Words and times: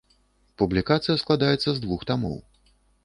Публікацыя 0.61 1.17
складаецца 1.23 1.67
з 1.71 1.77
двух 1.85 2.01
тамоў. 2.13 2.37